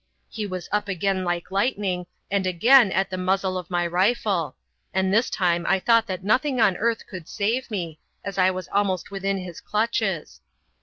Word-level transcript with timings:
He 0.31 0.47
was 0.47 0.67
up 0.71 0.87
again 0.87 1.23
like 1.23 1.51
lightning, 1.51 2.07
and 2.31 2.47
again 2.47 2.91
at 2.91 3.11
the 3.11 3.19
muzzle 3.19 3.55
of 3.55 3.69
my 3.69 3.85
rifle; 3.85 4.55
and 4.95 5.13
this 5.13 5.29
time 5.29 5.63
I 5.69 5.77
thought 5.79 6.07
that 6.07 6.23
nothing 6.23 6.59
on 6.59 6.75
earth 6.77 7.05
could 7.05 7.27
save 7.29 7.69
me, 7.69 7.99
as 8.23 8.39
I 8.39 8.49
was 8.49 8.67
almost 8.69 9.11
within 9.11 9.37
his 9.37 9.61
clutches. 9.61 10.41